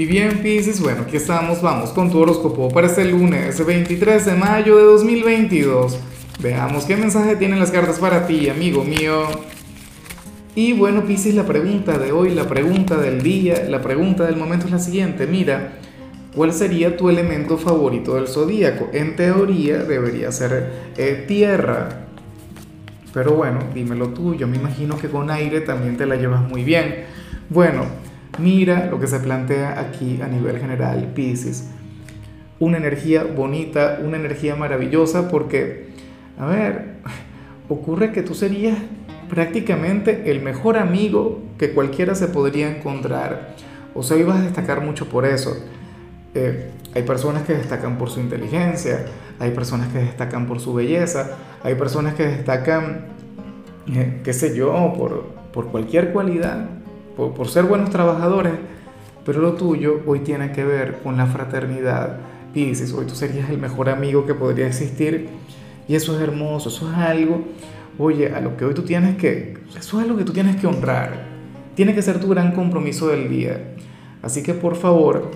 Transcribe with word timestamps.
Y 0.00 0.06
bien, 0.06 0.38
Pisces, 0.38 0.80
bueno, 0.80 1.02
aquí 1.02 1.18
estamos, 1.18 1.60
vamos 1.60 1.90
con 1.90 2.10
tu 2.10 2.20
horóscopo 2.20 2.70
para 2.70 2.86
este 2.86 3.04
lunes 3.04 3.62
23 3.62 4.24
de 4.24 4.34
mayo 4.34 4.78
de 4.78 4.84
2022. 4.84 5.98
Veamos 6.40 6.86
qué 6.86 6.96
mensaje 6.96 7.36
tienen 7.36 7.58
las 7.58 7.70
cartas 7.70 7.98
para 7.98 8.26
ti, 8.26 8.48
amigo 8.48 8.82
mío. 8.82 9.26
Y 10.54 10.72
bueno, 10.72 11.04
Pisces, 11.04 11.34
la 11.34 11.44
pregunta 11.44 11.98
de 11.98 12.12
hoy, 12.12 12.30
la 12.30 12.48
pregunta 12.48 12.96
del 12.96 13.20
día, 13.20 13.62
la 13.68 13.82
pregunta 13.82 14.24
del 14.24 14.38
momento 14.38 14.64
es 14.64 14.72
la 14.72 14.78
siguiente. 14.78 15.26
Mira, 15.26 15.74
¿cuál 16.34 16.54
sería 16.54 16.96
tu 16.96 17.10
elemento 17.10 17.58
favorito 17.58 18.14
del 18.14 18.26
zodíaco? 18.26 18.88
En 18.94 19.16
teoría 19.16 19.84
debería 19.84 20.32
ser 20.32 20.92
eh, 20.96 21.26
tierra. 21.28 22.06
Pero 23.12 23.32
bueno, 23.32 23.58
dímelo 23.74 24.08
tú, 24.14 24.34
yo 24.34 24.48
me 24.48 24.56
imagino 24.56 24.96
que 24.96 25.08
con 25.08 25.30
aire 25.30 25.60
también 25.60 25.98
te 25.98 26.06
la 26.06 26.16
llevas 26.16 26.40
muy 26.40 26.64
bien. 26.64 27.04
Bueno, 27.50 27.84
Mira 28.38 28.86
lo 28.86 29.00
que 29.00 29.06
se 29.06 29.20
plantea 29.20 29.80
aquí 29.80 30.20
a 30.22 30.26
nivel 30.26 30.58
general, 30.58 31.12
Pisces. 31.14 31.68
Una 32.58 32.78
energía 32.78 33.24
bonita, 33.24 33.98
una 34.04 34.16
energía 34.16 34.56
maravillosa, 34.56 35.28
porque, 35.28 35.88
a 36.38 36.46
ver, 36.46 36.96
ocurre 37.68 38.12
que 38.12 38.22
tú 38.22 38.34
serías 38.34 38.76
prácticamente 39.28 40.30
el 40.30 40.42
mejor 40.42 40.76
amigo 40.76 41.42
que 41.58 41.72
cualquiera 41.72 42.14
se 42.14 42.28
podría 42.28 42.74
encontrar. 42.76 43.54
O 43.94 44.02
sea, 44.02 44.16
ibas 44.16 44.38
a 44.38 44.42
destacar 44.42 44.80
mucho 44.82 45.08
por 45.08 45.24
eso. 45.24 45.56
Eh, 46.34 46.70
hay 46.94 47.02
personas 47.02 47.42
que 47.44 47.54
destacan 47.54 47.98
por 47.98 48.10
su 48.10 48.20
inteligencia, 48.20 49.06
hay 49.38 49.50
personas 49.52 49.88
que 49.88 49.98
destacan 49.98 50.46
por 50.46 50.60
su 50.60 50.74
belleza, 50.74 51.38
hay 51.62 51.74
personas 51.74 52.14
que 52.14 52.26
destacan, 52.26 53.06
eh, 53.88 54.20
qué 54.24 54.32
sé 54.32 54.56
yo, 54.56 54.92
por, 54.96 55.26
por 55.52 55.66
cualquier 55.68 56.12
cualidad 56.12 56.79
por, 57.16 57.48
ser 57.48 57.64
buenos 57.64 57.90
trabajadores, 57.90 58.52
pero 59.24 59.40
lo 59.40 59.52
tuyo 59.54 60.00
hoy 60.06 60.20
tiene 60.20 60.52
que 60.52 60.64
ver 60.64 60.98
con 61.02 61.16
la 61.16 61.26
fraternidad. 61.26 62.18
Dices, 62.54 62.92
hoy 62.92 63.06
tú 63.06 63.14
serías 63.14 63.50
el 63.50 63.58
mejor 63.58 63.88
amigo 63.88 64.26
que 64.26 64.34
podría 64.34 64.66
existir 64.66 65.28
y 65.86 65.94
eso 65.94 66.16
es 66.16 66.22
hermoso, 66.22 66.68
eso 66.68 66.90
es 66.90 66.96
algo, 66.96 67.44
oye, 67.98 68.32
a 68.32 68.40
lo 68.40 68.56
que 68.56 68.64
hoy 68.64 68.74
tú 68.74 68.82
tienes 68.82 69.16
que, 69.16 69.58
eso 69.76 69.98
es 69.98 70.04
algo 70.04 70.16
que 70.16 70.24
tú 70.24 70.32
tienes 70.32 70.56
que 70.56 70.66
honrar, 70.66 71.24
tiene 71.74 71.94
que 71.94 72.02
ser 72.02 72.20
tu 72.20 72.28
gran 72.28 72.52
compromiso 72.52 73.08
del 73.08 73.28
día. 73.28 73.74
Así 74.22 74.42
que 74.42 74.54
por 74.54 74.76
favor, 74.76 75.30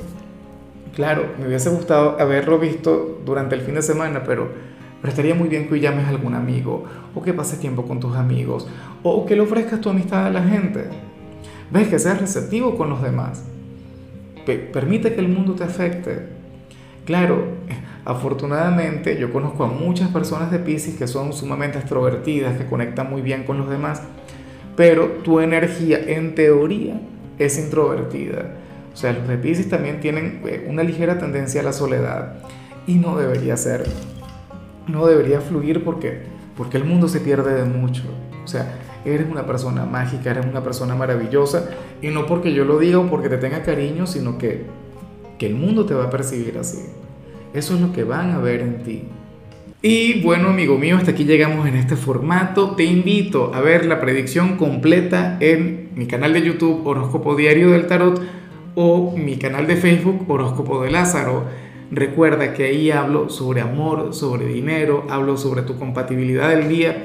claro, 0.95 1.27
me 1.39 1.47
hubiese 1.47 1.71
gustado 1.71 2.21
haberlo 2.21 2.59
visto 2.59 3.21
durante 3.25 3.55
el 3.55 3.63
fin 3.63 3.75
de 3.75 3.83
semana, 3.83 4.23
pero, 4.25 4.49
pero 5.01 5.11
estaría 5.11 5.35
muy 5.35 5.49
bien 5.49 5.67
que 5.69 5.75
hoy 5.75 5.81
llames 5.81 6.07
a 6.07 6.11
algún 6.11 6.35
amigo, 6.35 6.85
o 7.15 7.23
que 7.23 7.33
pases 7.33 7.59
tiempo 7.59 7.87
con 7.87 8.01
tus 8.01 8.17
amigos, 8.17 8.69
o 9.03 9.27
que 9.27 9.37
le 9.37 9.43
ofrezcas 9.43 9.81
tu 9.81 9.91
amistad 9.91 10.27
a 10.27 10.31
la 10.31 10.43
gente. 10.43 10.85
Ves 11.71 11.89
que 11.89 11.99
seas 11.99 12.21
receptivo 12.21 12.77
con 12.77 12.91
los 12.91 13.03
demás. 13.03 13.45
Permite 14.73 15.15
que 15.15 15.21
el 15.21 15.29
mundo 15.29 15.55
te 15.55 15.65
afecte. 15.65 16.29
Claro, 17.05 17.45
afortunadamente 18.05 19.19
yo 19.19 19.33
conozco 19.33 19.65
a 19.65 19.69
muchas 19.69 20.11
personas 20.11 20.51
de 20.51 20.59
Pisces 20.59 20.97
que 20.97 21.07
son 21.07 21.33
sumamente 21.33 21.79
extrovertidas, 21.79 22.57
que 22.57 22.67
conectan 22.67 23.11
muy 23.11 23.23
bien 23.23 23.45
con 23.45 23.59
los 23.59 23.69
demás, 23.69 24.03
pero 24.77 25.07
tu 25.23 25.41
energía 25.41 25.99
en 25.99 26.35
teoría 26.35 27.01
es 27.39 27.59
introvertida. 27.59 28.57
O 28.93 28.97
sea, 28.97 29.13
los 29.13 29.27
de 29.27 29.37
Pisces 29.39 29.69
también 29.69 30.01
tienen 30.01 30.43
eh, 30.47 30.67
una 30.69 30.83
ligera 30.83 31.19
tendencia 31.19 31.61
a 31.61 31.65
la 31.65 31.73
soledad 31.73 32.37
y 32.87 32.95
no 32.95 33.17
debería 33.17 33.57
ser. 33.57 33.85
No 34.87 35.07
debería 35.07 35.41
fluir 35.41 35.83
porque 35.83 36.35
porque 36.57 36.77
el 36.77 36.85
mundo 36.85 37.09
se 37.09 37.21
pierde 37.21 37.55
de 37.55 37.65
mucho. 37.65 38.03
O 38.45 38.49
sea, 38.49 38.73
eres 39.05 39.29
una 39.31 39.47
persona 39.47 39.85
mágica, 39.85 40.31
eres 40.31 40.47
una 40.47 40.63
persona 40.63 40.95
maravillosa, 40.95 41.71
y 42.01 42.09
no 42.09 42.27
porque 42.27 42.53
yo 42.53 42.65
lo 42.65 42.79
diga 42.79 42.99
o 42.99 43.09
porque 43.09 43.29
te 43.29 43.39
tenga 43.39 43.63
cariño, 43.63 44.07
sino 44.07 44.39
que, 44.39 44.65
que 45.39 45.47
el 45.47 45.55
mundo 45.55 45.87
te 45.87 45.95
va 45.95 46.05
a 46.05 46.11
percibir 46.11 46.59
así. 46.59 46.87
Eso 47.53 47.75
es 47.75 47.81
lo 47.81 47.93
que 47.93 48.05
van 48.05 48.33
a 48.33 48.39
ver 48.39 48.61
en 48.61 48.83
ti. 48.83 49.05
Y 49.81 50.23
bueno, 50.23 50.49
amigo 50.49 50.79
mío, 50.79 50.97
hasta 50.97 51.11
aquí 51.11 51.25
llegamos 51.25 51.69
en 51.69 51.77
este 51.77 51.95
formato. 51.95 52.75
Te 52.75 52.85
invito 52.85 53.53
a 53.55 53.61
ver 53.61 53.85
la 53.85 54.01
predicción 54.01 54.57
completa 54.57 55.37
en 55.41 55.91
mi 55.95 56.07
canal 56.07 56.33
de 56.33 56.41
YouTube 56.41 56.87
Horóscopo 56.87 57.37
Diario 57.37 57.71
del 57.71 57.87
Tarot 57.87 58.21
o 58.75 59.15
mi 59.17 59.37
canal 59.37 59.67
de 59.67 59.77
Facebook 59.77 60.25
Horóscopo 60.27 60.83
de 60.83 60.91
Lázaro. 60.91 61.45
Recuerda 61.91 62.55
que 62.55 62.65
ahí 62.65 62.91
hablo 62.91 63.29
sobre 63.29 63.61
amor, 63.61 64.15
sobre 64.15 64.47
dinero, 64.47 65.05
hablo 65.11 65.37
sobre 65.37 65.63
tu 65.63 65.79
compatibilidad 65.79 66.49
del 66.49 66.69
día 66.69 67.05